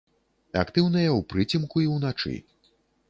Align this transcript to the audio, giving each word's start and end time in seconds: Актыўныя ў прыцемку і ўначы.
Актыўныя 0.61 1.09
ў 1.17 1.21
прыцемку 1.33 1.77
і 1.85 1.89
ўначы. 1.95 2.33